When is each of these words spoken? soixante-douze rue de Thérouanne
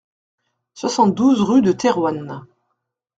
soixante-douze 0.73 1.41
rue 1.41 1.61
de 1.61 1.71
Thérouanne 1.73 2.47